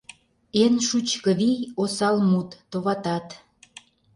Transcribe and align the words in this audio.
Эн 0.63 0.75
шучко 0.87 1.31
вий— 1.39 1.59
осал 1.81 2.17
мут, 2.29 2.49
товатат. 2.71 3.27